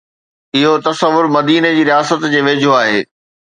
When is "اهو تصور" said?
0.55-1.25